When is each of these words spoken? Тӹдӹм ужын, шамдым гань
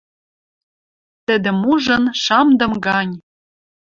Тӹдӹм 1.25 1.57
ужын, 1.71 2.03
шамдым 2.23 2.71
гань 2.85 3.13